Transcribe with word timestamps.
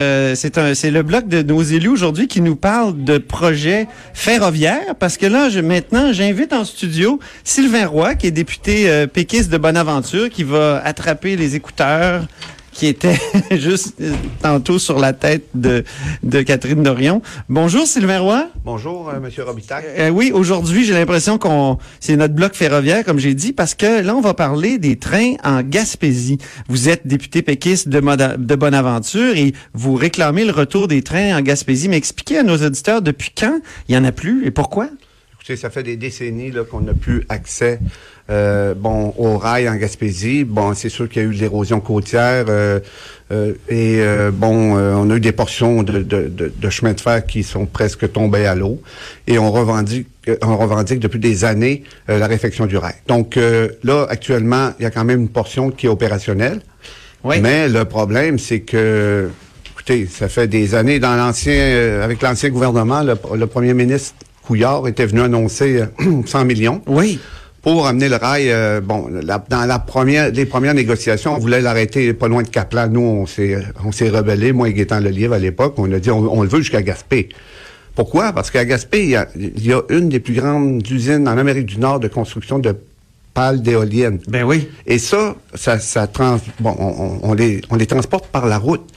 Euh, 0.00 0.36
c'est 0.36 0.92
le 0.92 1.02
bloc 1.02 1.26
de 1.26 1.42
nos 1.42 1.60
élus 1.60 1.88
aujourd'hui 1.88 2.28
qui 2.28 2.40
nous 2.40 2.54
parle 2.54 3.02
de 3.02 3.18
projets 3.18 3.88
ferroviaires 4.14 4.94
parce 4.96 5.16
que 5.16 5.26
là, 5.26 5.48
maintenant, 5.60 6.12
j'invite 6.12 6.52
en 6.52 6.64
studio 6.64 7.18
Sylvain 7.42 7.88
Roy, 7.88 8.14
qui 8.14 8.28
est 8.28 8.30
député 8.30 8.88
euh, 8.88 9.08
péquiste 9.08 9.50
de 9.50 9.58
Bonaventure, 9.58 10.30
qui 10.30 10.44
va 10.44 10.80
attraper 10.84 11.34
les 11.34 11.56
écouteurs 11.56 12.28
qui 12.78 12.86
étaient 12.86 13.18
juste 13.50 13.94
euh, 14.00 14.12
tantôt 14.40 14.78
sur 14.78 15.00
la 15.00 15.12
tête 15.12 15.46
de, 15.52 15.82
de 16.22 16.42
Catherine 16.42 16.80
Dorion. 16.84 17.22
Bonjour 17.48 17.84
Sylvain 17.88 18.20
Roy. 18.20 18.46
Bonjour, 18.64 19.08
euh, 19.12 19.18
Monsieur 19.18 19.42
Robitaille. 19.42 19.82
Euh, 19.98 20.10
oui, 20.10 20.30
aujourd'hui, 20.32 20.84
j'ai 20.84 20.94
l'impression 20.94 21.38
qu'on 21.38 21.78
c'est 21.98 22.14
notre 22.14 22.34
bloc 22.34 22.54
ferroviaire, 22.54 23.04
comme 23.04 23.18
j'ai 23.18 23.34
dit, 23.34 23.52
parce 23.52 23.74
que 23.74 24.00
là, 24.02 24.14
on 24.14 24.20
va 24.20 24.32
parler 24.32 24.78
des 24.78 24.94
trains 24.96 25.34
en 25.42 25.62
Gaspésie. 25.62 26.38
Vous 26.68 26.88
êtes 26.88 27.04
député 27.04 27.42
péquiste 27.42 27.88
de, 27.88 28.00
Moda- 28.00 28.36
de 28.36 28.54
Bonaventure 28.54 29.36
et 29.36 29.54
vous 29.74 29.94
réclamez 29.96 30.44
le 30.44 30.52
retour 30.52 30.86
des 30.86 31.02
trains 31.02 31.36
en 31.36 31.40
Gaspésie. 31.40 31.88
Mais 31.88 31.96
expliquez 31.96 32.38
à 32.38 32.42
nos 32.44 32.58
auditeurs 32.58 33.02
depuis 33.02 33.32
quand 33.36 33.58
il 33.88 33.96
y 33.96 33.98
en 33.98 34.04
a 34.04 34.12
plus 34.12 34.46
et 34.46 34.52
pourquoi? 34.52 34.88
Écoutez, 35.48 35.62
ça 35.62 35.70
fait 35.70 35.82
des 35.82 35.96
décennies 35.96 36.52
qu'on 36.70 36.82
n'a 36.82 36.92
plus 36.92 37.24
accès 37.30 37.78
euh, 38.28 38.74
bon, 38.74 39.14
au 39.16 39.38
rail 39.38 39.66
en 39.66 39.76
Gaspésie. 39.76 40.44
Bon, 40.44 40.74
c'est 40.74 40.90
sûr 40.90 41.08
qu'il 41.08 41.22
y 41.22 41.24
a 41.24 41.28
eu 41.28 41.34
de 41.34 41.40
l'érosion 41.40 41.80
côtière 41.80 42.44
euh, 42.50 42.80
euh, 43.32 43.54
et 43.70 44.02
bon, 44.30 44.76
on 44.76 45.10
a 45.10 45.16
eu 45.16 45.20
des 45.20 45.32
portions 45.32 45.82
de, 45.82 46.02
de, 46.02 46.28
de, 46.28 46.52
de 46.54 46.70
chemin 46.70 46.92
de 46.92 47.00
fer 47.00 47.24
qui 47.24 47.44
sont 47.44 47.64
presque 47.64 48.12
tombées 48.12 48.44
à 48.44 48.54
l'eau 48.54 48.82
et 49.26 49.38
on 49.38 49.50
revendique, 49.50 50.08
on 50.42 50.58
revendique 50.58 51.00
depuis 51.00 51.18
des 51.18 51.46
années 51.46 51.82
la 52.08 52.26
réfection 52.26 52.66
du 52.66 52.76
rail. 52.76 52.96
Donc 53.06 53.38
là, 53.82 54.06
actuellement, 54.10 54.72
il 54.78 54.82
y 54.82 54.86
a 54.86 54.90
quand 54.90 55.06
même 55.06 55.22
une 55.22 55.30
portion 55.30 55.70
qui 55.70 55.86
est 55.86 55.88
opérationnelle. 55.88 56.60
Oui. 57.24 57.40
Mais 57.40 57.70
le 57.70 57.86
problème, 57.86 58.38
c'est 58.38 58.60
que, 58.60 59.30
écoutez, 59.72 60.06
ça 60.06 60.28
fait 60.28 60.46
des 60.46 60.74
années 60.74 61.00
dans 61.00 61.16
l'ancien, 61.16 61.54
euh, 61.54 62.04
avec 62.04 62.20
l'ancien 62.20 62.50
gouvernement, 62.50 63.02
le, 63.02 63.14
le 63.34 63.46
premier 63.46 63.72
ministre 63.72 64.14
Couillard 64.48 64.88
était 64.88 65.04
venu 65.04 65.20
annoncer 65.20 65.82
euh, 66.00 66.22
100 66.26 66.46
millions 66.46 66.80
Oui. 66.86 67.18
pour 67.60 67.86
amener 67.86 68.08
le 68.08 68.16
rail. 68.16 68.50
euh, 68.50 68.80
bon, 68.80 69.08
la- 69.22 69.44
dans 69.50 69.66
la 69.66 69.78
première, 69.78 70.30
les 70.32 70.46
premières 70.46 70.72
négociations, 70.72 71.34
on 71.34 71.38
voulait 71.38 71.60
l'arrêter 71.60 72.14
pas 72.14 72.28
loin 72.28 72.42
de 72.42 72.48
Caplan. 72.48 72.88
Nous, 72.88 73.00
on 73.02 73.26
s'est, 73.26 73.58
on 73.84 73.92
s'est 73.92 74.08
rebellé, 74.08 74.52
moi 74.52 74.70
et 74.70 74.72
Gaétan 74.72 75.00
Lelièvre 75.00 75.34
à 75.34 75.38
l'époque. 75.38 75.74
On 75.76 75.92
a 75.92 75.98
dit, 75.98 76.10
on, 76.10 76.32
on 76.38 76.42
le 76.42 76.48
veut 76.48 76.60
jusqu'à 76.60 76.80
Gaspé. 76.80 77.28
Pourquoi? 77.94 78.32
Parce 78.32 78.50
qu'à 78.50 78.64
Gaspé, 78.64 79.02
il 79.04 79.10
y, 79.10 79.16
a, 79.16 79.28
il 79.36 79.66
y 79.66 79.72
a 79.74 79.82
une 79.90 80.08
des 80.08 80.18
plus 80.20 80.32
grandes 80.34 80.88
usines 80.90 81.28
en 81.28 81.36
Amérique 81.36 81.66
du 81.66 81.78
Nord 81.78 82.00
de 82.00 82.08
construction 82.08 82.58
de 82.58 82.74
pales 83.34 83.60
d'éoliennes. 83.60 84.18
Ben 84.28 84.44
oui. 84.44 84.68
Et 84.86 84.98
ça, 84.98 85.36
ça, 85.54 85.78
ça 85.78 86.06
trans, 86.06 86.40
bon, 86.60 86.74
on, 86.78 86.86
on- 86.86 87.20
on 87.22 87.34
les, 87.34 87.60
on 87.68 87.76
les 87.76 87.86
transporte 87.86 88.28
par 88.28 88.46
la 88.46 88.56
route, 88.56 88.88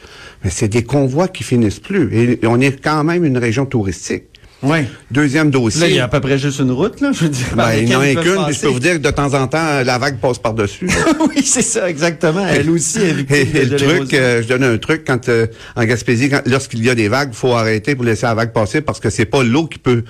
mais 0.45 0.49
c'est 0.49 0.69
des 0.69 0.83
convois 0.85 1.27
qui 1.27 1.44
finissent 1.44 1.79
plus. 1.81 2.09
Et, 2.16 2.39
et 2.44 2.47
on 2.47 2.59
est 2.61 2.81
quand 2.81 3.03
même 3.03 3.25
une 3.25 3.38
région 3.38 3.66
touristique. 3.66 4.23
Oui. 4.63 4.79
Deuxième 5.09 5.49
dossier. 5.49 5.81
Là, 5.81 5.87
il 5.87 5.95
y 5.95 5.99
a 5.99 6.03
à 6.03 6.07
peu 6.07 6.19
près 6.19 6.37
juste 6.37 6.59
une 6.59 6.71
route, 6.71 7.01
là. 7.01 7.11
Je 7.11 7.23
veux 7.23 7.29
dire. 7.29 7.47
ben, 7.55 7.73
il 7.79 7.85
n'y 7.85 7.95
en 7.95 8.01
a 8.01 8.13
qu'une, 8.15 8.45
puis 8.45 8.53
je 8.55 8.61
peux 8.61 8.67
vous 8.67 8.79
dire 8.79 8.93
que 8.93 8.97
de 8.99 9.09
temps 9.09 9.33
en 9.33 9.47
temps, 9.47 9.81
la 9.83 9.97
vague 9.97 10.17
passe 10.19 10.37
par-dessus. 10.39 10.87
oui, 11.35 11.41
c'est 11.43 11.61
ça, 11.63 11.89
exactement. 11.89 12.45
Elle 12.47 12.69
aussi 12.69 12.99
est 12.99 13.09
Et, 13.09 13.13
victime 13.13 13.47
et 13.55 13.65
de, 13.65 13.71
le 13.71 13.77
truc, 13.77 14.13
euh, 14.13 14.41
je 14.43 14.47
donne 14.47 14.63
un 14.63 14.77
truc, 14.77 15.03
quand 15.05 15.29
euh, 15.29 15.47
en 15.75 15.83
Gaspésie, 15.85 16.29
lorsqu'il 16.45 16.83
y 16.83 16.89
a 16.89 16.95
des 16.95 17.07
vagues, 17.07 17.29
il 17.31 17.35
faut 17.37 17.53
arrêter 17.53 17.95
pour 17.95 18.05
laisser 18.05 18.25
la 18.27 18.35
vague 18.35 18.53
passer 18.53 18.81
parce 18.81 18.99
que 18.99 19.09
c'est 19.09 19.25
pas 19.25 19.43
l'eau 19.43 19.65
qui 19.65 19.79
peut 19.79 20.03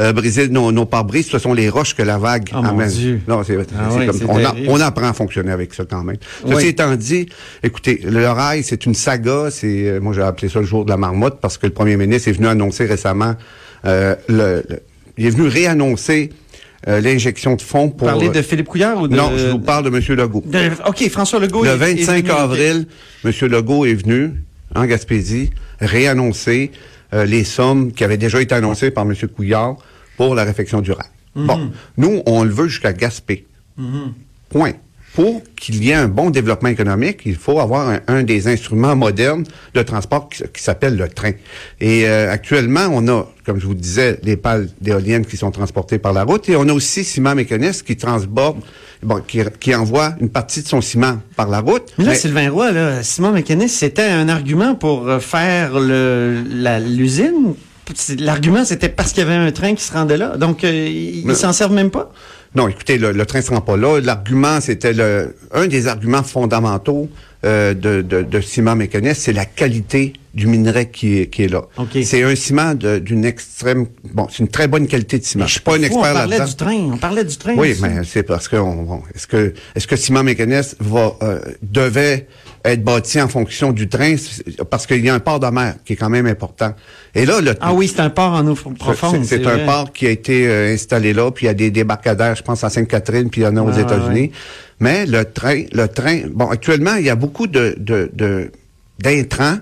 euh, 0.00 0.12
briser 0.12 0.48
nos, 0.48 0.70
nos 0.72 0.84
pare-brises, 0.86 1.28
ce 1.30 1.38
sont 1.38 1.54
les 1.54 1.68
roches 1.68 1.94
que 1.94 2.02
la 2.02 2.18
vague 2.18 2.50
Oh, 2.52 2.60
mon 2.62 2.70
amène. 2.70 2.88
Dieu. 2.90 3.20
Non, 3.28 3.42
c'est, 3.44 3.56
Ah 3.78 3.88
oui, 3.92 4.06
comme 4.06 4.18
on, 4.28 4.36
a- 4.44 4.50
terrible. 4.50 4.66
on 4.70 4.80
apprend 4.80 5.08
à 5.08 5.12
fonctionner 5.12 5.52
avec 5.52 5.72
ça 5.72 5.84
quand 5.88 6.02
même. 6.02 6.16
Oui. 6.44 6.54
Ceci 6.56 6.66
étant 6.66 6.94
dit, 6.96 7.26
écoutez, 7.62 8.00
le 8.04 8.28
rail, 8.28 8.64
c'est 8.64 8.84
une 8.86 8.94
saga. 8.94 9.48
C'est, 9.50 9.88
euh, 9.88 10.00
moi, 10.00 10.12
j'ai 10.12 10.22
appelé 10.22 10.48
ça 10.48 10.58
le 10.58 10.66
jour 10.66 10.84
de 10.84 10.90
la 10.90 10.96
marmotte 10.96 11.38
parce 11.40 11.58
que 11.58 11.66
le 11.66 11.72
premier 11.72 11.96
ministre 11.96 12.28
est 12.28 12.32
venu 12.32 12.48
annoncer 12.48 12.86
récemment, 12.86 13.36
le, 13.84 14.16
le- 14.28 14.64
il 15.16 15.26
est 15.26 15.30
venu 15.30 15.46
réannoncer 15.48 16.30
euh, 16.88 17.00
l'injection 17.00 17.54
de 17.56 17.62
fonds 17.62 17.88
pour. 17.90 18.08
Parler 18.08 18.28
de 18.28 18.42
Philippe 18.42 18.66
Couillard 18.68 19.00
ou 19.02 19.08
de... 19.08 19.16
non, 19.16 19.32
je 19.36 19.46
vous 19.50 19.58
parle 19.58 19.90
de 19.90 19.96
M. 19.96 20.16
Legault. 20.18 20.42
de- 20.46 20.70
OK, 20.86 21.08
François 21.08 21.38
Legault 21.40 21.64
Le 21.64 21.70
est- 21.70 21.74
est 21.74 22.04
25 22.04 22.12
venu, 22.24 22.30
OK. 22.30 22.38
avril, 22.38 22.86
M. 23.24 23.32
Legault 23.42 23.84
est 23.86 23.94
venu 23.94 24.32
en 24.74 24.84
Gaspésie 24.84 25.50
réannoncer 25.80 26.72
euh, 27.12 27.24
les 27.24 27.44
sommes 27.44 27.92
qui 27.92 28.02
avaient 28.04 28.16
déjà 28.16 28.40
été 28.42 28.54
annoncées 28.54 28.90
par 28.90 29.04
M. 29.04 29.14
Couillard 29.34 29.76
pour 30.16 30.34
la 30.34 30.44
réfection 30.44 30.80
du 30.80 30.92
rail. 30.92 31.06
Mhm. 31.36 31.46
Bon, 31.46 31.70
nous, 31.96 32.22
on 32.26 32.44
le 32.44 32.50
veut 32.50 32.66
jusqu'à 32.68 32.92
Gaspé. 32.92 33.46
Point. 34.50 34.72
Pour 35.14 35.42
qu'il 35.54 35.84
y 35.84 35.90
ait 35.90 35.94
un 35.94 36.08
bon 36.08 36.30
développement 36.30 36.70
économique, 36.70 37.20
il 37.24 37.36
faut 37.36 37.60
avoir 37.60 37.88
un, 37.88 38.00
un 38.08 38.24
des 38.24 38.48
instruments 38.48 38.96
modernes 38.96 39.44
de 39.72 39.82
transport 39.82 40.28
qui, 40.28 40.62
s'appelle 40.62 40.96
le 40.96 41.08
train. 41.08 41.30
Et 41.80 42.08
euh, 42.08 42.32
actuellement, 42.32 42.88
on 42.90 43.06
a, 43.06 43.26
comme 43.46 43.60
je 43.60 43.66
vous 43.66 43.74
disais, 43.76 44.18
les 44.24 44.36
pales 44.36 44.68
d'éoliennes 44.80 45.24
qui 45.24 45.36
sont 45.36 45.52
transportées 45.52 45.98
par 45.98 46.12
la 46.12 46.24
route, 46.24 46.48
et 46.48 46.56
on 46.56 46.68
a 46.68 46.72
aussi 46.72 47.04
Ciment 47.04 47.36
Mécaniste 47.36 47.84
qui 47.84 47.96
transborde, 47.96 48.58
bon, 49.04 49.20
qui, 49.26 49.40
qui 49.60 49.72
envoie 49.74 50.14
une 50.20 50.30
partie 50.30 50.62
de 50.62 50.66
son 50.66 50.80
ciment 50.80 51.20
par 51.36 51.48
la 51.48 51.60
route. 51.60 51.92
Mais 51.96 52.06
là, 52.06 52.10
Mais- 52.10 52.16
Sylvain 52.16 52.50
Roy, 52.50 52.72
là, 52.72 53.02
Simon 53.04 53.30
Mécaniste, 53.30 53.76
c'était 53.76 54.02
un 54.02 54.28
argument 54.28 54.74
pour 54.74 55.08
euh, 55.08 55.20
faire 55.20 55.78
l'usine. 55.78 57.54
L'argument, 58.18 58.64
c'était 58.64 58.88
parce 58.88 59.12
qu'il 59.12 59.22
y 59.22 59.26
avait 59.26 59.34
un 59.36 59.50
train 59.52 59.74
qui 59.74 59.82
se 59.84 59.92
rendait 59.92 60.16
là. 60.16 60.36
Donc, 60.36 60.64
euh, 60.64 60.70
ils 60.88 61.26
Mais- 61.26 61.34
s'en 61.34 61.52
servent 61.52 61.72
même 61.74 61.90
pas? 61.90 62.10
Non, 62.54 62.68
écoutez, 62.68 62.98
le, 62.98 63.10
le 63.12 63.26
train 63.26 63.40
ne 63.40 63.44
se 63.44 63.50
rend 63.50 63.60
pas 63.60 63.76
là. 63.76 64.00
L'argument, 64.00 64.60
c'était 64.60 64.92
le 64.92 65.34
un 65.52 65.66
des 65.66 65.88
arguments 65.88 66.22
fondamentaux 66.22 67.08
euh, 67.44 67.74
de, 67.74 68.00
de, 68.00 68.22
de 68.22 68.40
ciment 68.40 68.74
mécaniste, 68.76 69.22
c'est 69.22 69.32
la 69.32 69.44
qualité 69.44 70.12
du 70.34 70.46
minerai 70.46 70.88
qui 70.88 71.18
est, 71.18 71.26
qui 71.26 71.42
est 71.44 71.48
là. 71.48 71.62
C'est 72.02 72.22
un 72.22 72.34
ciment 72.34 72.74
d'une 72.74 73.24
extrême... 73.24 73.86
Bon, 74.14 74.28
c'est 74.30 74.38
une 74.38 74.48
très 74.48 74.66
bonne 74.66 74.86
qualité 74.86 75.18
de 75.18 75.24
ciment. 75.24 75.46
Je 75.46 75.52
suis 75.52 75.60
pas 75.60 75.72
un 75.76 75.82
expert 75.82 75.98
On 75.98 76.02
parlait 76.02 76.38
là-dedans. 76.38 76.44
du 76.50 76.56
train. 76.56 76.92
On 76.94 76.96
parlait 76.96 77.24
du 77.24 77.36
train. 77.36 77.54
Oui, 77.56 77.72
aussi. 77.72 77.82
mais 77.82 78.02
c'est 78.04 78.22
parce 78.22 78.48
que 78.48 78.56
on- 78.56 79.02
est-ce 79.14 79.26
que 79.26 79.52
est-ce 79.74 79.86
que 79.86 79.96
ciment 79.96 80.22
mécaniste 80.22 80.76
va 80.80 81.16
euh, 81.22 81.40
devait 81.62 82.28
être 82.64 82.82
bâti 82.82 83.20
en 83.20 83.28
fonction 83.28 83.72
du 83.72 83.88
train 83.88 84.14
parce 84.70 84.86
qu'il 84.86 85.04
y 85.04 85.08
a 85.10 85.14
un 85.14 85.20
port 85.20 85.38
de 85.38 85.46
mer 85.48 85.74
qui 85.84 85.92
est 85.92 85.96
quand 85.96 86.08
même 86.08 86.26
important. 86.26 86.74
Et 87.14 87.26
là, 87.26 87.40
le, 87.40 87.54
Ah 87.60 87.74
oui, 87.74 87.88
c'est 87.94 88.00
un 88.00 88.08
port 88.10 88.32
en 88.32 88.46
eau 88.46 88.54
profonde. 88.54 89.24
c'est 89.24 89.46
un 89.46 89.58
port 89.66 89.92
qui 89.92 90.06
a 90.06 90.10
été 90.10 90.46
euh, 90.48 90.72
installé 90.72 91.12
là, 91.12 91.30
puis 91.30 91.44
il 91.44 91.48
y 91.48 91.50
a 91.50 91.54
des 91.54 91.70
débarcadères, 91.70 92.34
je 92.36 92.42
pense 92.42 92.64
à 92.64 92.70
Sainte-Catherine, 92.70 93.28
puis 93.28 93.42
il 93.42 93.44
y 93.44 93.46
en 93.46 93.56
a 93.56 93.62
aux 93.62 93.70
Ah, 93.76 93.80
États-Unis. 93.80 94.20
ouais. 94.20 94.30
Mais 94.80 95.04
le 95.06 95.24
train, 95.24 95.62
le 95.72 95.86
train, 95.88 96.22
bon, 96.32 96.48
actuellement, 96.48 96.94
il 96.96 97.04
y 97.04 97.10
a 97.10 97.16
beaucoup 97.16 97.46
de 97.46 97.74
de- 97.78 98.10
de- 98.14 98.50
d'intrants, 98.98 99.58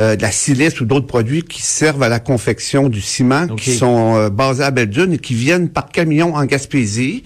euh, 0.00 0.16
de 0.16 0.22
la 0.22 0.30
silice 0.30 0.80
ou 0.80 0.84
d'autres 0.84 1.06
produits 1.06 1.42
qui 1.44 1.62
servent 1.62 2.02
à 2.02 2.08
la 2.08 2.18
confection 2.20 2.88
du 2.88 3.00
ciment, 3.00 3.46
qui 3.48 3.74
sont 3.74 4.16
euh, 4.16 4.28
basés 4.28 4.64
à 4.64 4.70
Belle-Dune 4.70 5.12
et 5.14 5.18
qui 5.18 5.34
viennent 5.34 5.68
par 5.68 5.88
camion 5.88 6.34
en 6.34 6.44
Gaspésie 6.44 7.22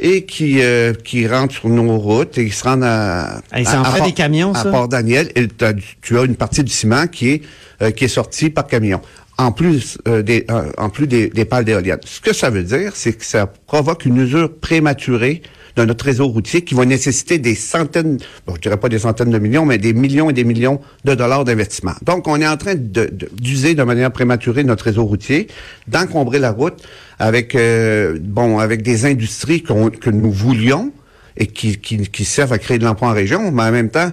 et 0.00 0.24
qui 0.24 0.60
euh, 0.62 0.92
qui 0.92 1.26
rentrent 1.26 1.54
sur 1.54 1.68
nos 1.68 1.98
routes 1.98 2.36
et 2.38 2.46
qui 2.46 2.52
se 2.52 2.64
rendent 2.64 2.84
à 2.84 3.40
ça 3.64 3.78
à- 3.78 3.80
en 3.80 3.82
à 3.84 3.90
fait 3.92 3.98
Port- 3.98 4.06
des 4.06 4.12
camions, 4.12 4.52
à 4.52 4.62
ça? 4.62 4.70
Port-Daniel 4.70 5.30
et 5.36 5.46
t'as 5.48 5.72
du- 5.72 5.96
tu 6.02 6.18
as 6.18 6.22
une 6.24 6.36
partie 6.36 6.64
du 6.64 6.72
ciment 6.72 7.06
qui 7.06 7.30
est 7.30 7.42
euh, 7.82 7.90
qui 7.90 8.04
est 8.04 8.08
sortie 8.08 8.50
par 8.50 8.66
camion. 8.66 9.00
En 9.36 9.50
plus 9.50 9.98
euh, 10.06 10.22
des 10.22 10.46
euh, 10.50 10.70
en 10.78 10.90
plus 10.90 11.06
des, 11.08 11.28
des 11.28 11.44
pales 11.44 11.64
d'éoliennes. 11.64 11.98
Ce 12.04 12.20
que 12.20 12.32
ça 12.32 12.50
veut 12.50 12.62
dire, 12.62 12.92
c'est 12.94 13.12
que 13.14 13.24
ça 13.24 13.46
provoque 13.46 14.04
une 14.04 14.18
usure 14.18 14.52
prématurée 14.60 15.42
de 15.76 15.84
notre 15.84 16.04
réseau 16.04 16.28
routier 16.28 16.62
qui 16.62 16.74
va 16.74 16.84
nécessiter 16.84 17.38
des 17.38 17.54
centaines, 17.54 18.18
bon, 18.46 18.54
je 18.54 18.60
dirais 18.60 18.76
pas 18.76 18.88
des 18.88 19.00
centaines 19.00 19.30
de 19.30 19.38
millions, 19.38 19.66
mais 19.66 19.78
des 19.78 19.92
millions 19.92 20.30
et 20.30 20.32
des 20.32 20.44
millions 20.44 20.80
de 21.04 21.14
dollars 21.14 21.44
d'investissement. 21.44 21.94
Donc, 22.04 22.28
on 22.28 22.40
est 22.40 22.46
en 22.46 22.56
train 22.56 22.74
de- 22.76 22.80
de- 23.10 23.28
d'user 23.40 23.74
de, 23.74 23.82
manière 23.82 24.10
prématurée 24.12 24.62
notre 24.64 24.84
réseau 24.84 25.04
routier, 25.04 25.48
d'encombrer 25.88 26.38
la 26.38 26.52
route 26.52 26.82
avec, 27.18 27.54
euh, 27.54 28.18
bon, 28.20 28.58
avec 28.58 28.82
des 28.82 29.04
industries 29.04 29.62
que 29.62 30.10
nous 30.10 30.30
voulions 30.30 30.92
et 31.36 31.46
qui, 31.48 31.78
qui, 31.78 31.98
qui 32.08 32.24
servent 32.24 32.52
à 32.52 32.58
créer 32.58 32.78
de 32.78 32.84
l'emploi 32.84 33.08
en 33.08 33.12
région, 33.12 33.50
mais 33.50 33.62
en 33.64 33.72
même 33.72 33.90
temps, 33.90 34.12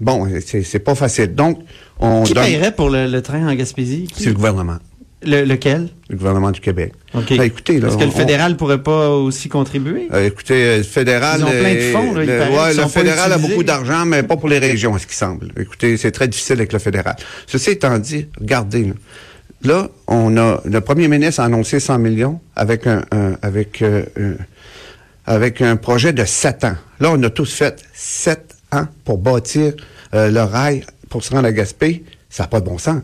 bon, 0.00 0.28
c'est 0.44 0.78
pas 0.80 0.94
facile. 0.96 1.34
Donc, 1.34 1.60
on 2.00 2.24
Qui 2.24 2.34
donne, 2.34 2.44
paierait 2.44 2.72
pour 2.74 2.90
le, 2.90 3.06
le 3.06 3.22
train 3.22 3.46
en 3.48 3.54
Gaspésie? 3.54 4.08
C'est 4.14 4.26
le 4.26 4.34
gouvernement, 4.34 4.78
Le- 5.24 5.44
lequel? 5.44 5.88
le 6.10 6.16
gouvernement 6.16 6.50
du 6.50 6.60
Québec. 6.60 6.92
Ben, 7.14 7.40
écoutez, 7.42 7.80
là, 7.80 7.88
Est-ce 7.88 7.96
que 7.96 8.02
le 8.04 8.08
on- 8.10 8.12
fédéral 8.12 8.56
pourrait 8.56 8.82
pas 8.82 9.10
aussi 9.10 9.48
contribuer? 9.48 10.08
Euh, 10.12 10.26
écoutez, 10.26 10.62
euh, 10.64 10.76
le 10.78 10.82
fédéral, 10.82 11.40
Ils 11.40 11.44
ont 11.44 11.48
plein 11.50 11.74
de 11.74 11.78
euh, 11.78 11.92
fonds, 11.92 12.14
là, 12.14 12.24
le, 12.24 12.54
ouais, 12.54 12.74
le 12.74 12.86
fédéral 12.88 13.32
a 13.32 13.38
beaucoup 13.38 13.64
d'argent, 13.64 14.04
mais 14.04 14.22
pas 14.22 14.36
pour 14.36 14.48
les 14.48 14.58
régions, 14.58 14.94
à 14.94 14.98
ce 14.98 15.06
qui 15.06 15.16
semble. 15.16 15.48
Écoutez, 15.58 15.96
c'est 15.96 16.12
très 16.12 16.28
difficile 16.28 16.56
avec 16.56 16.72
le 16.72 16.78
fédéral. 16.78 17.16
Ceci 17.46 17.70
étant 17.70 17.98
dit, 17.98 18.26
regardez, 18.40 18.84
là, 18.84 18.92
Là, 19.62 19.88
on 20.06 20.36
a 20.36 20.60
le 20.66 20.80
premier 20.82 21.08
ministre 21.08 21.40
a 21.40 21.46
annoncé 21.46 21.80
100 21.80 21.98
millions 21.98 22.40
avec 22.54 22.86
un, 22.86 23.02
un- 23.10 23.36
avec 23.40 23.80
euh, 23.80 24.02
un- 24.20 24.34
avec 25.24 25.62
un 25.62 25.76
projet 25.76 26.12
de 26.12 26.24
7 26.26 26.62
ans. 26.64 26.76
Là, 27.00 27.10
on 27.12 27.22
a 27.22 27.30
tous 27.30 27.52
fait 27.52 27.82
7 27.94 28.54
ans 28.70 28.86
pour 29.04 29.16
bâtir 29.18 29.72
euh, 30.14 30.30
le 30.30 30.42
rail 30.42 30.84
pour 31.08 31.24
se 31.24 31.30
rendre 31.32 31.48
à 31.48 31.52
Gaspé. 31.52 32.04
Ça 32.28 32.42
n'a 32.44 32.48
pas 32.48 32.60
de 32.60 32.66
bon 32.66 32.76
sens. 32.78 33.00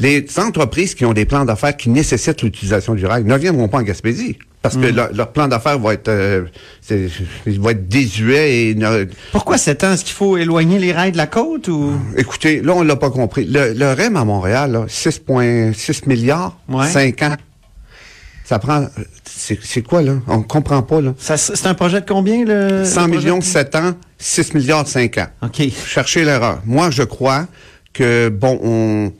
Les 0.00 0.26
entreprises 0.38 0.94
qui 0.94 1.04
ont 1.04 1.12
des 1.12 1.24
plans 1.26 1.44
d'affaires 1.44 1.76
qui 1.76 1.90
nécessitent 1.90 2.42
l'utilisation 2.42 2.94
du 2.94 3.06
rail 3.06 3.24
ne 3.24 3.36
viendront 3.36 3.68
pas 3.68 3.78
en 3.78 3.82
Gaspésie. 3.82 4.38
parce 4.62 4.76
que 4.76 4.86
leur, 4.86 5.12
leur 5.14 5.32
plan 5.32 5.48
d'affaires 5.48 5.78
va 5.78 5.94
être, 5.94 6.08
euh, 6.08 6.44
va 7.46 7.70
être 7.70 7.88
désuet 7.88 8.68
et 8.70 8.74
ne- 8.74 9.06
Pourquoi 9.32 9.56
7 9.58 9.84
ans? 9.84 9.92
Est-ce 9.92 10.04
qu'il 10.04 10.14
faut 10.14 10.36
éloigner 10.36 10.78
les 10.78 10.92
rails 10.92 11.12
de 11.12 11.16
la 11.16 11.26
côte 11.26 11.68
ou? 11.68 11.92
écoutez, 12.16 12.60
là 12.60 12.74
on 12.74 12.82
l'a 12.82 12.96
pas 12.96 13.10
compris. 13.10 13.44
Le, 13.46 13.72
le 13.72 13.92
REM 13.92 14.16
à 14.16 14.24
Montréal, 14.24 14.72
là, 14.72 14.84
6,6 14.88 16.06
milliards, 16.06 16.58
Ouais. 16.68 16.86
5 16.88 17.22
ans. 17.22 17.36
Ça 18.44 18.58
prend, 18.58 18.86
c'est 19.24 19.82
quoi 19.82 20.02
là? 20.02 20.14
On 20.26 20.42
comprend 20.42 20.82
pas 20.82 21.00
là. 21.00 21.14
C'est 21.18 21.66
un 21.66 21.74
projet 21.74 22.00
de 22.00 22.06
combien, 22.06 22.44
le? 22.44 22.84
100 22.84 23.02
le 23.06 23.12
projet? 23.12 23.26
millions, 23.26 23.40
7 23.40 23.74
ans, 23.76 23.92
6 24.18 24.54
milliards, 24.54 24.86
5 24.88 25.18
ans. 25.18 25.26
OK. 25.42 25.62
chercher 25.86 26.24
l'erreur. 26.24 26.60
Moi, 26.66 26.90
je 26.90 27.04
crois 27.04 27.46
que, 27.92 28.28
bon, 28.28 28.58
on... 28.62 29.12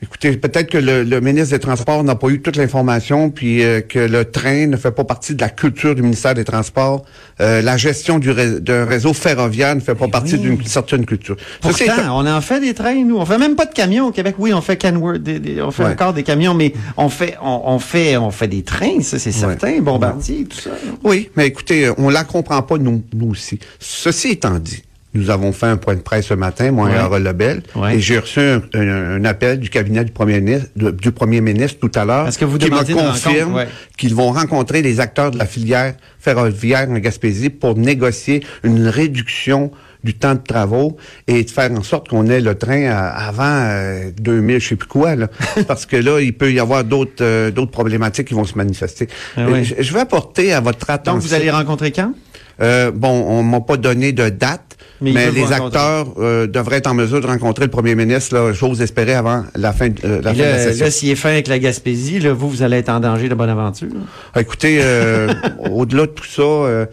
Écoutez, 0.00 0.36
peut-être 0.36 0.70
que 0.70 0.78
le, 0.78 1.02
le 1.02 1.20
ministre 1.20 1.50
des 1.50 1.58
Transports 1.58 2.04
n'a 2.04 2.14
pas 2.14 2.28
eu 2.28 2.40
toute 2.40 2.54
l'information, 2.54 3.30
puis 3.30 3.64
euh, 3.64 3.80
que 3.80 3.98
le 3.98 4.24
train 4.24 4.68
ne 4.68 4.76
fait 4.76 4.92
pas 4.92 5.02
partie 5.02 5.34
de 5.34 5.40
la 5.40 5.48
culture 5.48 5.96
du 5.96 6.02
ministère 6.02 6.34
des 6.34 6.44
Transports. 6.44 7.04
Euh, 7.40 7.62
la 7.62 7.76
gestion 7.76 8.20
du 8.20 8.30
ré- 8.30 8.60
d'un 8.60 8.84
réseau 8.84 9.12
ferroviaire 9.12 9.74
ne 9.74 9.80
fait 9.80 9.96
pas 9.96 10.04
Eh 10.06 10.10
partie 10.12 10.34
oui. 10.34 10.40
d'une 10.42 10.64
certaine 10.64 11.04
culture. 11.04 11.36
Ceci 11.64 11.84
Pourtant, 11.86 12.16
on 12.16 12.26
en 12.28 12.40
fait 12.40 12.60
des 12.60 12.74
trains, 12.74 13.02
nous. 13.04 13.16
On 13.16 13.26
fait 13.26 13.38
même 13.38 13.56
pas 13.56 13.66
de 13.66 13.74
camions 13.74 14.06
au 14.06 14.12
Québec. 14.12 14.36
Oui, 14.38 14.52
on 14.54 14.60
fait 14.60 14.76
Canworth, 14.76 15.20
des- 15.20 15.40
des- 15.40 15.60
on 15.60 15.72
fait 15.72 15.82
Ouais. 15.82 15.90
encore 15.90 16.12
des 16.12 16.22
camions, 16.22 16.54
mais 16.54 16.72
on 16.96 17.08
fait, 17.08 17.34
on, 17.42 17.62
on 17.64 17.78
fait, 17.80 18.16
on 18.16 18.30
fait 18.30 18.46
des 18.48 18.62
trains, 18.62 19.00
ça, 19.02 19.18
c'est 19.18 19.32
certain. 19.32 19.80
Bombardier, 19.80 20.44
tout 20.44 20.58
ça. 20.60 20.70
Oui, 21.02 21.28
mais 21.34 21.48
écoutez, 21.48 21.90
on 21.98 22.08
la 22.08 22.22
comprend 22.22 22.62
pas, 22.62 22.78
nous, 22.78 23.02
nous 23.14 23.30
aussi. 23.30 23.58
Ceci 23.80 24.28
étant 24.28 24.60
dit, 24.60 24.84
nous 25.14 25.30
avons 25.30 25.52
fait 25.52 25.66
un 25.66 25.76
point 25.78 25.94
de 25.94 26.00
presse 26.00 26.26
ce 26.26 26.34
matin, 26.34 26.70
moi 26.70 26.86
Ouais. 26.88 26.94
et 26.94 26.98
Harold 26.98 27.24
Lebel, 27.26 27.62
Ouais. 27.74 27.96
et 27.96 28.00
j'ai 28.00 28.18
reçu 28.18 28.40
un, 28.40 28.60
un- 28.74 29.16
un 29.20 29.24
appel 29.24 29.58
du 29.58 29.70
cabinet 29.70 30.04
du 30.04 30.12
premier 30.12 30.40
ministre, 30.40 30.68
du 30.76 31.12
premier 31.12 31.40
ministre 31.40 31.78
tout 31.80 31.90
à 31.98 32.04
l'heure, 32.04 32.24
Parce 32.24 32.36
que 32.36 32.44
vous 32.44 32.58
qui 32.58 32.70
me 32.70 32.94
confirme 32.94 33.54
ouais. 33.54 33.68
qu'ils 33.96 34.14
vont 34.14 34.32
rencontrer 34.32 34.82
les 34.82 35.00
acteurs 35.00 35.30
de 35.30 35.38
la 35.38 35.46
filière 35.46 35.94
ferroviaire 36.20 36.88
en 36.90 36.98
Gaspésie 36.98 37.48
pour 37.50 37.76
négocier 37.76 38.44
une 38.62 38.86
réduction 38.86 39.70
du 40.04 40.14
temps 40.14 40.34
de 40.34 40.40
travaux 40.40 40.96
et 41.26 41.42
de 41.42 41.50
faire 41.50 41.72
en 41.72 41.82
sorte 41.82 42.08
qu'on 42.08 42.26
ait 42.28 42.40
le 42.40 42.54
train 42.54 42.86
avant 42.88 43.42
euh, 43.44 44.10
2000, 44.20 44.60
je 44.60 44.68
sais 44.68 44.76
plus 44.76 44.86
quoi, 44.88 45.16
là. 45.16 45.26
parce 45.66 45.86
que 45.86 45.96
là, 45.96 46.20
il 46.20 46.34
peut 46.34 46.52
y 46.52 46.60
avoir 46.60 46.84
d'autres 46.84 47.20
euh, 47.22 47.50
d'autres 47.50 47.72
problématiques 47.72 48.28
qui 48.28 48.34
vont 48.34 48.44
se 48.44 48.56
manifester. 48.56 49.08
Ah 49.36 49.40
Euh, 49.40 49.48
oui. 49.52 49.64
je, 49.64 49.74
je 49.82 49.92
vais 49.92 49.98
apporter 50.00 50.52
à 50.52 50.60
votre 50.60 50.88
attention. 50.90 51.14
Donc, 51.18 51.22
vous 51.22 51.34
allez 51.34 51.50
rencontrer 51.50 51.90
quand? 51.90 52.12
Euh, 52.60 52.90
bon, 52.90 53.08
on 53.28 53.42
m'a 53.42 53.60
pas 53.60 53.76
donné 53.76 54.12
de 54.12 54.28
date, 54.28 54.76
Mais 55.00 55.30
les 55.30 55.52
acteurs 55.52 56.08
euh, 56.18 56.46
devraient 56.48 56.78
être 56.78 56.88
en 56.88 56.94
mesure 56.94 57.20
de 57.20 57.26
rencontrer 57.26 57.66
le 57.66 57.70
premier 57.70 57.94
ministre, 57.94 58.34
là, 58.34 58.52
j'ose 58.52 58.82
espérer, 58.82 59.14
avant 59.14 59.44
la 59.54 59.72
fin, 59.72 59.88
de- 59.90 59.94
euh, 60.04 60.20
la, 60.22 60.32
fin 60.34 60.38
de 60.38 60.42
la 60.42 60.58
session. 60.58 60.84
là, 60.86 60.90
s'il 60.90 61.10
est 61.10 61.14
fin 61.14 61.28
avec 61.30 61.46
la 61.46 61.58
Gaspésie, 61.60 62.18
là, 62.18 62.32
vous, 62.32 62.48
vous 62.50 62.62
allez 62.62 62.78
être 62.78 62.88
en 62.88 62.98
danger 62.98 63.28
de 63.28 63.34
bonne 63.36 63.48
aventure. 63.50 63.88
Ah, 64.34 64.40
Écoutez, 64.40 64.78
euh, 64.80 65.32
au-delà 65.70 66.02
de 66.06 66.10
tout 66.12 66.24
ça, 66.26 66.42
euh, 66.42 66.86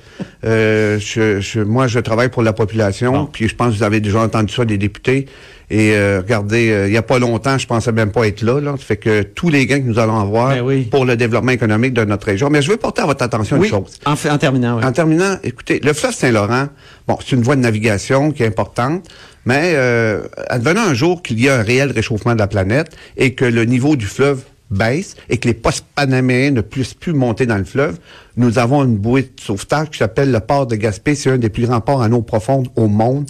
euh, 0.45 0.99
je, 0.99 1.39
je- 1.39 1.61
moi, 1.61 1.87
je 1.87 1.99
travaille 1.99 2.29
pour 2.29 2.43
la 2.43 2.53
population, 2.53 3.11
Bon. 3.11 3.25
puis 3.25 3.47
je 3.47 3.55
pense 3.55 3.73
que 3.73 3.77
vous 3.77 3.83
avez 3.83 4.01
déjà 4.01 4.19
entendu 4.21 4.53
ça 4.53 4.65
des 4.65 4.77
députés. 4.77 5.25
Et 5.69 5.93
euh, 5.95 6.19
regardez, 6.23 6.69
euh, 6.71 6.87
il 6.87 6.93
y 6.93 6.97
a 6.97 7.01
pas 7.01 7.17
longtemps, 7.19 7.57
je 7.57 7.65
pensais 7.65 7.91
même 7.91 8.11
pas 8.11 8.27
être 8.27 8.41
là. 8.43 8.59
Là, 8.61 8.71
ça 8.77 8.83
fait 8.85 8.97
que 8.97 9.23
tous 9.23 9.49
les 9.49 9.65
gains 9.65 9.79
que 9.79 9.85
nous 9.87 9.97
allons 9.99 10.19
avoir 10.19 10.49
Ben 10.49 10.61
oui. 10.61 10.83
pour 10.83 11.05
le 11.05 11.17
développement 11.17 11.51
économique 11.51 11.93
de 11.93 12.03
notre 12.05 12.27
région. 12.27 12.49
Mais 12.49 12.61
je 12.61 12.69
veux 12.71 12.77
porter 12.77 13.01
à 13.01 13.05
votre 13.05 13.23
attention 13.23 13.57
Oui, 13.57 13.67
une 13.67 13.73
chose. 13.73 13.99
en, 14.05 14.13
en 14.13 14.37
terminant, 14.37 14.77
oui. 14.77 14.83
En 14.85 14.91
terminant, 14.91 15.37
écoutez, 15.43 15.79
le 15.83 15.93
fleuve 15.93 16.13
Saint-Laurent, 16.13 16.67
bon, 17.07 17.17
c'est 17.25 17.35
une 17.35 17.41
voie 17.41 17.55
de 17.55 17.61
navigation 17.61 18.31
qui 18.31 18.43
est 18.43 18.47
importante, 18.47 19.07
mais 19.45 19.73
euh, 19.75 20.21
advenant 20.49 20.81
un 20.87 20.93
jour 20.93 21.21
qu'il 21.23 21.39
y 21.39 21.49
a 21.49 21.55
un 21.59 21.63
réel 21.63 21.91
réchauffement 21.91 22.33
de 22.33 22.39
la 22.39 22.47
planète 22.47 22.95
et 23.17 23.33
que 23.33 23.45
le 23.45 23.65
niveau 23.65 23.95
du 23.95 24.05
fleuve 24.05 24.41
baisse 24.71 25.15
et 25.29 25.37
que 25.37 25.47
les 25.47 25.53
postes 25.53 25.85
panaméens 25.93 26.49
ne 26.49 26.61
puissent 26.61 26.95
plus 26.95 27.13
monter 27.13 27.45
dans 27.45 27.57
le 27.57 27.63
fleuve, 27.65 27.97
nous 28.35 28.57
avons 28.57 28.83
une 28.83 28.97
bouée 28.97 29.21
de 29.21 29.29
sauvetage 29.39 29.91
qui 29.91 29.99
s'appelle 29.99 30.31
le 30.31 30.39
port 30.39 30.65
de 30.65 30.75
Gaspé. 30.75 31.13
C'est 31.13 31.29
un 31.29 31.37
des 31.37 31.49
plus 31.49 31.67
grands 31.67 31.81
ports 31.81 32.01
en 32.01 32.11
eau 32.11 32.23
profonde 32.23 32.67
au 32.75 32.87
monde 32.87 33.29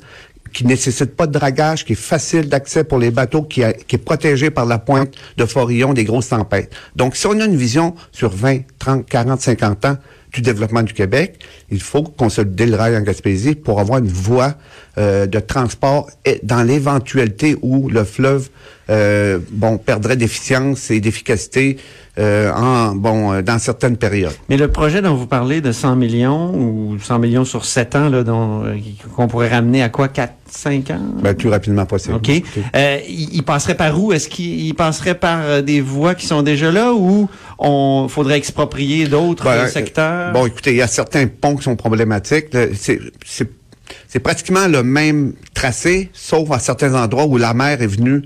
qui 0.55 0.65
nécessite 0.65 1.17
pas 1.17 1.27
de 1.27 1.33
dragage, 1.33 1.83
qui 1.83 1.93
est 1.93 1.95
facile 1.97 2.47
d'accès 2.47 2.85
pour 2.85 2.97
les 2.97 3.11
bateaux, 3.11 3.43
qui, 3.43 3.61
est 3.61 4.05
protégé 4.05 4.49
par 4.49 4.65
la 4.65 4.79
pointe 4.79 5.13
de 5.35 5.45
Forillon 5.45 5.93
des 5.93 6.05
grosses 6.05 6.29
tempêtes. 6.29 6.73
Donc, 6.95 7.17
si 7.17 7.27
on 7.27 7.37
a 7.41 7.45
une 7.45 7.57
vision 7.57 7.93
sur 8.13 8.29
20, 8.29 8.59
30, 8.79 9.05
40, 9.05 9.41
50 9.41 9.85
ans 9.85 9.97
du 10.31 10.39
développement 10.41 10.81
du 10.81 10.93
Québec, 10.93 11.39
il 11.69 11.81
faut 11.81 12.03
consolider 12.03 12.67
le 12.67 12.77
rail 12.77 12.95
en 12.95 13.01
Gaspésie 13.01 13.55
pour 13.55 13.81
avoir 13.81 13.99
une 13.99 14.07
voie 14.07 14.55
euh, 14.97 15.25
de 15.25 15.39
transport 15.39 16.09
et 16.25 16.39
dans 16.43 16.63
l'éventualité 16.63 17.57
où 17.61 17.89
le 17.89 18.03
fleuve 18.03 18.49
euh, 18.89 19.39
bon 19.51 19.77
perdrait 19.77 20.15
d'efficience 20.15 20.91
et 20.91 20.99
d'efficacité 20.99 21.77
euh, 22.17 22.49
en 22.53 22.95
bon 22.95 23.33
euh, 23.33 23.41
dans 23.41 23.59
certaines 23.59 23.97
périodes. 23.97 24.31
Mais 24.47 24.55
le 24.55 24.69
projet 24.69 25.01
dont 25.01 25.15
vous 25.15 25.27
parlez 25.27 25.59
de 25.59 25.73
100 25.73 25.97
millions 25.97 26.53
ou 26.55 26.97
100 26.97 27.19
millions 27.19 27.43
sur 27.43 27.65
7 27.65 27.95
ans, 27.95 28.09
là, 28.09 28.23
dont, 28.23 28.63
euh, 28.63 28.77
qu'on 29.15 29.27
pourrait 29.27 29.49
ramener 29.49 29.83
à 29.83 29.89
quoi? 29.89 30.07
4, 30.07 30.33
5 30.49 30.91
ans? 30.91 31.01
Ben, 31.21 31.33
plus 31.33 31.49
rapidement 31.49 31.85
possible. 31.85 32.15
OK. 32.15 32.29
Euh, 32.73 32.99
il, 33.09 33.43
passerait 33.43 33.75
par 33.75 34.01
où? 34.01 34.13
Est-ce 34.13 34.29
qu'il 34.29 34.65
il 34.65 34.73
passerait 34.75 35.15
par 35.15 35.61
des 35.61 35.81
voies 35.81 36.15
qui 36.15 36.25
sont 36.25 36.41
déjà 36.41 36.71
là 36.71 36.93
ou 36.93 37.27
on 37.59 38.07
faudrait 38.07 38.37
exproprier 38.37 39.07
d'autres 39.07 39.43
Ben, 39.43 39.67
secteurs? 39.67 40.31
Bon, 40.31 40.45
écoutez, 40.45 40.71
il 40.71 40.77
y 40.77 40.81
a 40.81 40.87
certains 40.87 41.27
ponts 41.27 41.57
qui 41.57 41.63
sont 41.63 41.75
problématiques. 41.75 42.47
C'est, 42.75 42.99
c'est, 44.07 44.19
pratiquement 44.19 44.67
le 44.67 44.83
même 44.83 45.33
tracé, 45.53 46.09
sauf 46.13 46.51
à 46.51 46.59
certains 46.59 46.93
endroits 46.95 47.25
où 47.25 47.37
la 47.37 47.53
mer 47.53 47.81
est 47.81 47.87
venue, 47.87 48.21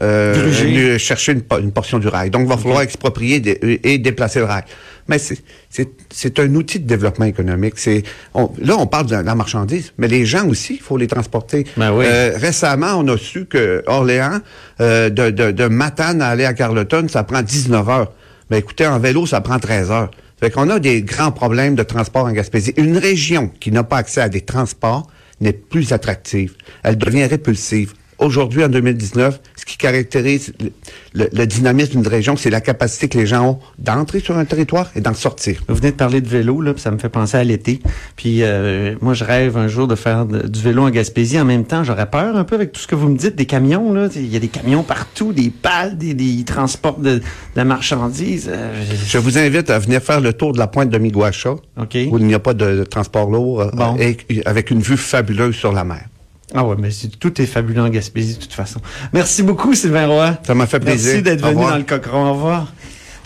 euh, 0.00 0.32
venue 0.48 0.98
chercher 0.98 1.32
une, 1.32 1.42
po- 1.42 1.58
une 1.58 1.70
portion 1.72 1.98
du 1.98 2.08
rail. 2.08 2.30
Donc, 2.30 2.42
il 2.42 2.48
va 2.48 2.56
falloir 2.56 2.80
exproprier 2.82 3.42
et 3.84 3.98
déplacer 3.98 4.38
le 4.40 4.46
rail. 4.46 4.64
Mais 5.08 5.18
c'est, 5.18 6.38
un 6.38 6.54
outil 6.54 6.78
de 6.80 6.86
développement 6.86 7.24
économique. 7.26 7.74
C'est, 7.76 8.02
là, 8.34 8.76
on 8.78 8.86
parle 8.86 9.06
de 9.06 9.16
la 9.16 9.34
marchandise, 9.34 9.92
mais 9.98 10.08
les 10.08 10.24
gens 10.24 10.46
aussi, 10.48 10.74
il 10.74 10.80
faut 10.80 10.96
les 10.96 11.08
transporter. 11.08 11.64
Ben 11.76 11.92
oui. 11.92 12.04
Euh, 12.08 12.32
récemment, 12.36 12.94
on 12.98 13.06
a 13.08 13.18
su 13.18 13.44
que 13.46 13.82
Orléans, 13.86 14.38
euh, 14.80 15.10
de, 15.10 15.30
de, 15.30 15.50
de 15.50 15.66
Matane 15.66 16.22
à 16.22 16.28
aller 16.28 16.44
à 16.44 16.54
Carleton, 16.54 17.06
ça 17.08 17.24
prend 17.24 17.42
19 17.42 17.88
heures. 17.88 18.12
Ben 18.48 18.56
écoutez, 18.58 18.86
en 18.86 18.98
vélo, 18.98 19.26
ça 19.26 19.40
prend 19.40 19.58
13 19.58 19.90
heures. 19.90 20.10
Fait 20.42 20.50
qu'on 20.50 20.70
a 20.70 20.80
des 20.80 21.02
grands 21.02 21.30
problèmes 21.30 21.76
de 21.76 21.84
transport 21.84 22.24
en 22.24 22.32
Gaspésie. 22.32 22.74
Une 22.76 22.98
région 22.98 23.52
qui 23.60 23.70
n'a 23.70 23.84
pas 23.84 23.98
accès 23.98 24.20
à 24.20 24.28
des 24.28 24.40
transports 24.40 25.06
n'est 25.40 25.52
plus 25.52 25.92
attractive. 25.92 26.56
Elle 26.82 26.98
devient 26.98 27.26
répulsive. 27.26 27.92
Aujourd'hui, 28.22 28.62
en 28.64 28.68
2019, 28.68 29.40
ce 29.56 29.64
qui 29.64 29.76
caractérise 29.76 30.52
le, 30.60 30.70
le- 31.14 31.28
le 31.32 31.46
dynamisme 31.46 31.92
d'une 32.00 32.06
région, 32.06 32.36
c'est 32.36 32.50
la 32.50 32.60
capacité 32.60 33.08
que 33.08 33.18
les 33.18 33.26
gens 33.26 33.44
ont 33.46 33.58
d'entrer 33.78 34.20
sur 34.20 34.38
un 34.38 34.44
territoire 34.44 34.90
et 34.94 35.00
d'en 35.00 35.12
sortir. 35.14 35.60
Vous 35.68 35.74
venez 35.74 35.90
de 35.90 35.96
parler 35.96 36.20
de 36.20 36.28
vélo, 36.28 36.60
là, 36.60 36.72
puis 36.72 36.80
ça 36.82 36.90
me 36.92 36.98
fait 36.98 37.08
penser 37.08 37.36
à 37.36 37.42
l'été. 37.44 37.80
Puis 38.16 38.42
euh, 38.42 38.94
moi, 39.00 39.14
je 39.14 39.24
rêve 39.24 39.56
un 39.56 39.66
jour 39.66 39.88
de 39.88 39.96
faire 39.96 40.24
de- 40.24 40.46
du 40.46 40.60
vélo 40.60 40.84
en 40.84 40.90
Gaspésie. 40.90 41.40
En 41.40 41.44
même 41.44 41.64
temps, 41.64 41.82
j'aurais 41.82 42.08
peur 42.08 42.36
un 42.36 42.44
peu 42.44 42.54
avec 42.54 42.70
tout 42.72 42.80
ce 42.80 42.86
que 42.86 42.94
vous 42.94 43.08
me 43.08 43.16
dites 43.18 43.34
des 43.34 43.46
camions. 43.46 43.92
Là, 43.92 44.08
il 44.14 44.32
y 44.32 44.36
a 44.36 44.40
des 44.40 44.48
camions 44.48 44.84
partout, 44.84 45.32
des 45.32 45.50
pales, 45.50 45.98
des, 45.98 46.14
des 46.14 46.44
transports 46.44 46.98
de, 46.98 47.16
de 47.16 47.22
la 47.56 47.64
marchandise. 47.64 48.48
Euh, 48.52 48.84
Je 49.06 49.18
vous 49.18 49.36
invite 49.36 49.68
à 49.68 49.80
venir 49.80 50.00
faire 50.00 50.20
le 50.20 50.32
tour 50.32 50.52
de 50.52 50.58
la 50.58 50.68
pointe 50.68 50.90
de 50.90 50.98
Miguacha, 50.98 51.50
OK. 51.50 51.98
où 52.10 52.18
il 52.18 52.24
n'y 52.26 52.34
a 52.34 52.38
pas 52.38 52.54
de, 52.54 52.78
de 52.78 52.84
transport 52.84 53.28
lourd, 53.28 53.62
euh, 53.62 53.70
Bon. 53.72 53.96
et 53.98 54.16
avec 54.46 54.70
une 54.70 54.80
vue 54.80 54.96
fabuleuse 54.96 55.56
sur 55.56 55.72
la 55.72 55.82
mer. 55.84 56.04
Ah 56.54 56.64
ouais, 56.64 56.76
mais 56.78 56.90
c'est- 56.90 57.18
tout 57.18 57.40
est 57.40 57.46
fabuleux 57.46 57.80
en 57.82 57.88
Gaspésie 57.88 58.34
de 58.34 58.40
toute 58.40 58.52
façon. 58.52 58.80
Merci 59.12 59.42
beaucoup, 59.42 59.74
Sylvain 59.74 60.06
Roy. 60.06 60.36
Ça 60.46 60.54
m'a 60.54 60.66
fait 60.66 60.80
plaisir. 60.80 61.12
Merci 61.12 61.22
d'être 61.22 61.40
venu 61.44 61.62
dans 61.62 61.76
le 61.76 61.82
Cochon. 61.84 62.26
Au 62.26 62.32
revoir. 62.34 62.72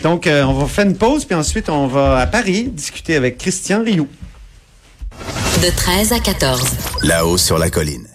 Donc, 0.03 0.27
euh, 0.27 0.43
on 0.43 0.53
va 0.53 0.65
faire 0.67 0.85
une 0.85 0.95
pause, 0.97 1.25
puis 1.25 1.35
ensuite, 1.35 1.69
on 1.69 1.87
va 1.87 2.19
à 2.19 2.27
Paris 2.27 2.69
discuter 2.71 3.15
avec 3.15 3.37
Christian 3.37 3.83
Rioux. 3.83 4.07
De 5.63 5.69
13 5.75 6.13
à 6.13 6.19
14. 6.19 6.71
Là-haut 7.03 7.37
sur 7.37 7.57
la 7.57 7.69
colline. 7.69 8.07